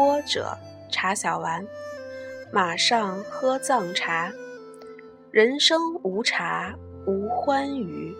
[0.00, 0.56] 播者
[0.90, 1.62] 茶小丸。
[2.50, 4.32] 马上喝藏茶，
[5.30, 6.74] 人生无茶
[7.06, 8.16] 无欢愉。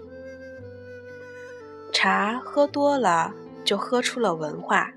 [1.91, 3.33] 茶喝多了，
[3.65, 4.93] 就喝出了文化。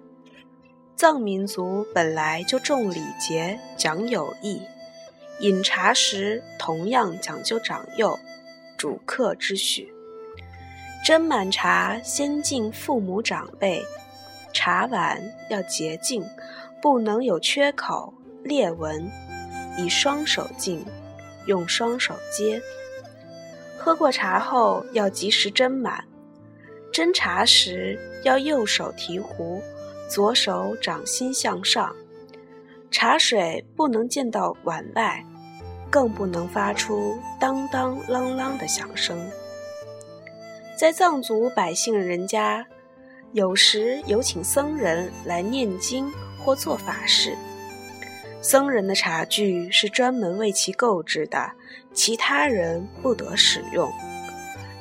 [0.98, 4.62] 藏民族本来就重礼节、讲友谊，
[5.40, 8.20] 饮茶时同样讲究长幼、
[8.78, 9.94] 主客之序。
[11.08, 13.86] 斟满茶，先敬父母长辈。
[14.56, 15.20] 茶碗
[15.50, 16.24] 要洁净，
[16.84, 19.10] 不能有缺口、裂纹。
[19.78, 20.86] 以双手敬，
[21.46, 22.62] 用双手接。
[23.78, 26.04] 喝过茶后，要及时斟满。
[26.92, 29.62] 斟茶时要右手提壶，
[30.10, 31.96] 左手掌心向上，
[32.92, 35.26] 茶水不能溅到碗外，
[35.90, 39.18] 更不能发出当当啷啷的响声。
[40.78, 42.68] 在藏族百姓人家，
[43.32, 46.12] 有时有请僧人来念经
[46.44, 47.36] 或做法事，
[48.42, 51.52] 僧人的茶具是专门为其购置的，
[51.94, 53.90] 其他人不得使用。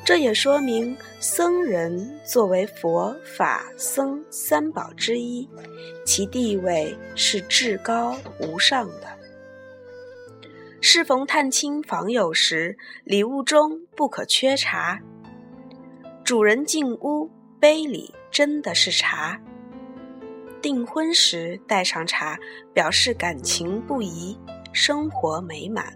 [0.05, 5.49] 这也说明，僧人作为佛法僧三宝之一，
[6.05, 9.07] 其地位是至高无上的。
[10.81, 14.99] 适逢探亲访友时，礼物中不可缺茶。
[16.25, 19.41] 主人进屋，杯里斟的是茶。
[20.63, 22.39] 订婚时带上茶，
[22.73, 24.39] 表示感情不移，
[24.73, 25.93] 生活美满。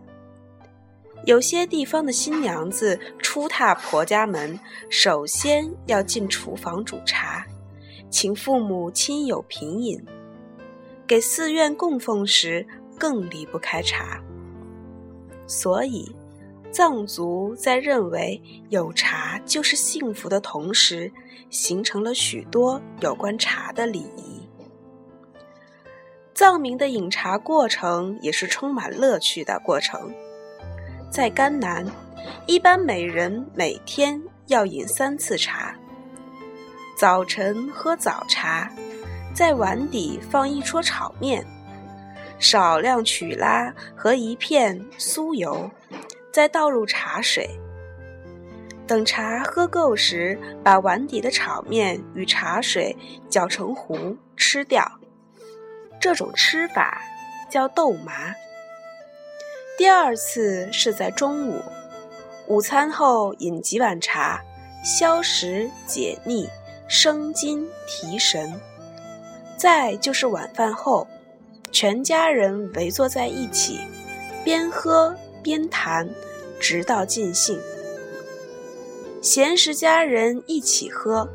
[1.25, 4.59] 有些地方的新娘子初踏婆家门，
[4.91, 7.47] 首先要进厨房煮茶，
[8.11, 10.01] 请父母亲友品饮；
[11.07, 12.67] 给寺院供奉时
[12.99, 14.21] 更离不开茶。
[15.47, 16.13] 所以，
[16.73, 21.11] 藏族在认为有茶就是幸福的同时，
[21.51, 24.36] 形成了许多有关茶的礼仪。
[26.37, 30.15] 藏民的饮茶过程也是充满乐趣的过程。
[31.11, 31.83] 在甘南，
[32.47, 35.75] 一般每人每天要饮三次茶。
[36.95, 38.71] 早晨喝早茶，
[39.35, 41.43] 在碗底放一撮炒面，
[42.39, 45.71] 少量曲拉和一片酥油，
[46.31, 47.49] 再倒入茶水。
[48.87, 52.95] 等茶喝够时，把碗底的炒面与茶水
[53.31, 54.96] 搅成糊吃掉。
[56.01, 57.03] 这种吃法
[57.51, 58.35] 叫豆麻。
[59.79, 61.63] 第二次是在中午，
[62.47, 64.43] 午餐后饮几碗茶，
[64.85, 66.49] 消食解腻、
[66.89, 68.59] 生津提神。
[69.59, 71.07] 再就是晚饭后，
[71.73, 73.81] 全家人围坐在一起，
[74.45, 76.09] 边喝边谈，
[76.61, 77.59] 直到尽兴。
[79.23, 81.29] 闲时家人一起喝，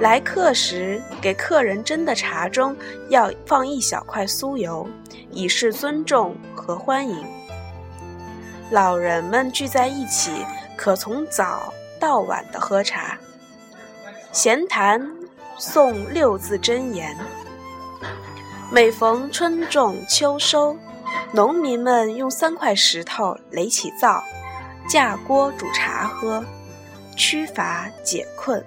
[0.00, 2.76] 来客时给客人斟的茶中
[3.08, 4.88] 要放一小块酥油，
[5.32, 7.26] 以示尊重和欢迎。
[8.70, 10.30] 老人们聚在一起，
[10.76, 13.18] 可从早到晚的喝茶、
[14.30, 15.04] 闲谈、
[15.58, 17.16] 诵六字真言。
[18.70, 20.76] 每逢春种秋收，
[21.32, 24.22] 农民们用三块石头垒起灶，
[24.88, 26.44] 架锅煮茶喝，
[27.16, 28.64] 驱乏解困。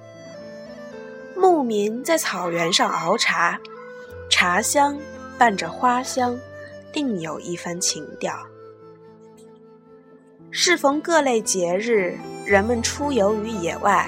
[1.42, 3.60] 牧民在草原上熬茶，
[4.30, 4.96] 茶香
[5.40, 6.38] 伴着花香，
[6.94, 8.32] 定有一番情调。
[10.52, 12.16] 适逢各类节日，
[12.46, 14.08] 人们出游于野外，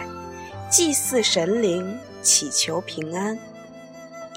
[0.69, 3.35] 祭祀神灵，祈求平安。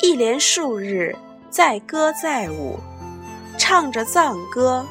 [0.03, 1.15] 一连数日，
[1.51, 2.79] 载歌载舞，
[3.59, 4.87] 唱着藏歌，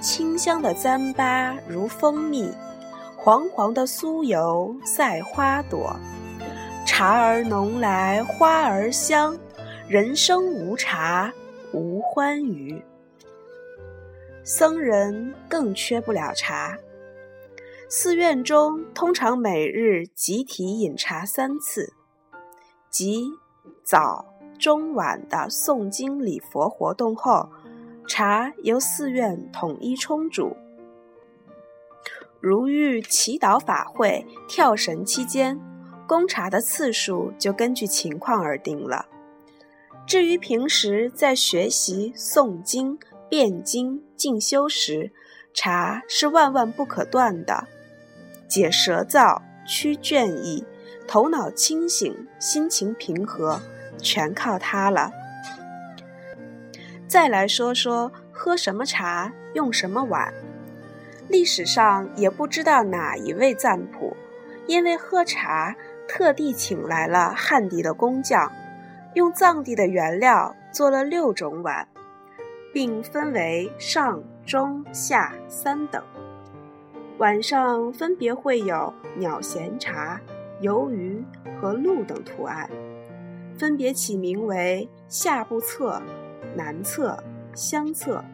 [0.00, 2.52] 清香的糌粑如蜂蜜，
[3.16, 5.96] 黄黄的酥油赛花朵。
[6.94, 9.38] 茶儿浓来花儿香，
[9.88, 11.32] 人生无茶
[11.72, 12.84] 无欢愉。
[14.44, 16.76] 僧人更缺不了茶。
[17.88, 21.94] 寺院中通常每日集体饮茶三次，
[22.90, 23.24] 即
[23.82, 24.26] 早、
[24.58, 27.48] 中、晚的诵经礼佛活动后，
[28.06, 30.54] 茶由寺院统一冲煮。
[32.38, 35.58] 如遇祈祷法会、跳神期间，
[36.12, 39.06] 供茶的次数就根据情况而定了。
[40.06, 42.98] 至于平时在学习、诵经、
[43.30, 45.10] 辩经、进修时，
[45.54, 47.66] 茶是万万不可断的，
[48.46, 50.66] 解舌燥、驱倦意、
[51.08, 53.62] 头脑清醒、心情平和，
[53.96, 55.10] 全靠它了。
[57.08, 60.34] 再来说说喝什么茶，用什么碗。
[61.30, 64.14] 历史上也不知道哪一位赞普，
[64.66, 65.74] 因为喝茶
[66.08, 68.50] 特地请来了汉地的工匠，
[69.14, 71.86] 用藏地的原料做了六种碗，
[72.72, 76.02] 并分为上、中、下三等。
[77.18, 80.20] 碗上分别绘有鸟衔茶、
[80.60, 81.22] 鱿鱼
[81.60, 82.68] 和鹿等图案，
[83.56, 86.02] 分别起名为下部侧、
[86.56, 87.22] 南侧、
[87.54, 88.24] 香侧。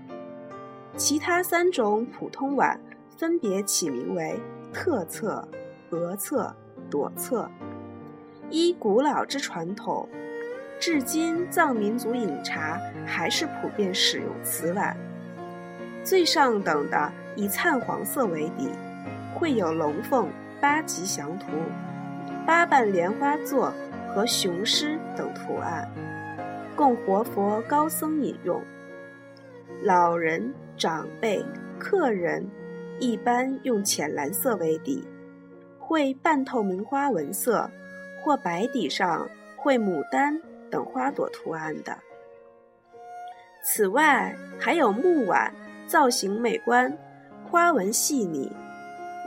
[0.97, 2.81] 其他三种普通碗
[3.17, 4.39] 分别起名为
[4.73, 5.47] 特侧、
[5.91, 6.55] 额侧、
[6.91, 7.51] 左侧。
[8.51, 10.09] 依古老之传统，
[10.81, 14.97] 至今藏民族饮茶还是普遍使用瓷碗。
[16.03, 18.71] 最上等的以灿黄色为底，
[19.35, 20.29] 绘有龙凤、
[20.61, 21.47] 八吉祥图、
[22.47, 23.73] 八瓣莲花座
[24.15, 25.89] 和雄狮等图案，
[26.75, 28.63] 供活佛、高僧饮用。
[29.83, 30.55] 老人。
[30.79, 31.45] 长辈、
[31.77, 32.49] 客人
[33.01, 35.05] 一般用浅蓝色为底，
[35.89, 37.71] 绘半透明花纹色，
[38.23, 39.27] 或白底上
[39.57, 40.39] 绘牡丹
[40.71, 41.97] 等花朵图案的。
[43.65, 45.51] 此外，还有木碗，
[45.87, 46.95] 造型美观，
[47.51, 48.53] 花纹细腻，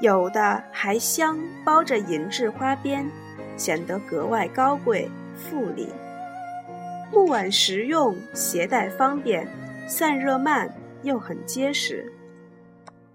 [0.04, 1.36] 有的还镶
[1.66, 3.10] 包着银质花边，
[3.58, 5.90] 显得格外高贵富丽。
[7.12, 9.48] 木碗实用，携带方便，
[9.88, 10.72] 散热慢。
[11.04, 12.14] 又很结实。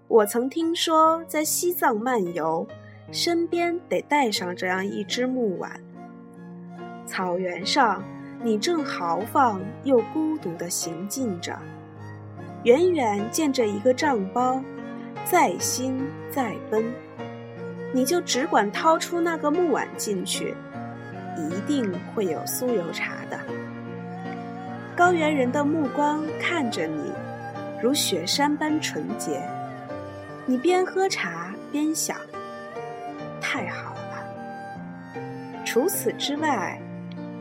[0.09, 2.67] 我曾听说，在西藏漫游，
[3.11, 5.79] 身边得带上这样一只木碗。
[7.05, 8.03] 草原上，
[8.43, 11.57] 你正豪放又孤独地行进着，
[12.63, 14.61] 远远见着一个帐包，
[15.25, 15.99] 再新
[16.29, 16.83] 再奔，
[17.93, 20.53] 你就只管掏出那个木碗进去，
[21.37, 23.39] 一定会有酥油茶的。
[24.95, 27.11] 高原人的目光看着你。
[27.79, 29.39] 如雪山般纯洁，
[30.47, 32.17] 你边喝茶边想，
[33.49, 35.63] 太好了。
[35.65, 36.77] 除此之外，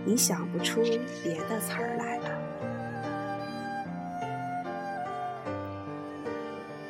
[0.05, 0.81] 你想不出
[1.25, 2.31] 别的词儿来了。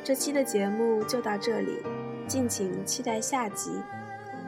[0.03, 1.81] 这期的节目就到这里，
[2.27, 3.71] 敬请期待下集。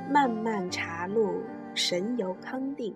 [0.08, 1.42] 漫漫茶路，
[1.74, 2.96] 神游康定。